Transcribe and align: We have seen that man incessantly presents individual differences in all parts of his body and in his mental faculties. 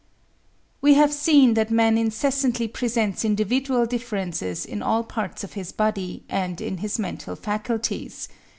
We 0.81 0.95
have 0.95 1.13
seen 1.13 1.53
that 1.53 1.69
man 1.69 1.95
incessantly 1.95 2.67
presents 2.67 3.23
individual 3.23 3.85
differences 3.85 4.65
in 4.65 4.81
all 4.81 5.03
parts 5.03 5.43
of 5.43 5.53
his 5.53 5.71
body 5.71 6.23
and 6.27 6.59
in 6.59 6.77
his 6.77 6.97
mental 6.97 7.35
faculties. 7.35 8.27